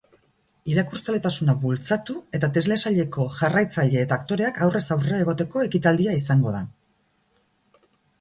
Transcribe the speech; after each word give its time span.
Irakurzaletasuna 0.75 1.53
bultzatu 1.65 2.15
eta 2.37 2.47
telesaileko 2.55 3.25
jarraitzaile 3.41 3.99
eta 4.05 4.17
aktoreak 4.21 4.57
aurrez 4.69 4.81
aurre 4.97 5.21
egoteko 5.27 5.63
ekitaldia 5.67 6.17
izango 6.21 6.55
da. 6.57 6.63